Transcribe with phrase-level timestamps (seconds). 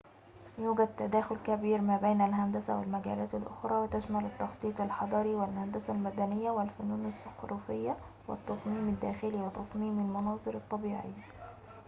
[0.59, 7.97] يوجد تداخل كبير ما بين الهندسة والمجالات الأخرى وتشمل التخطيط الحضري والهندسة المدنية والفنون الزخرفية
[8.27, 11.13] والتصميم الداخلي وتصميم المناظر الطبيعية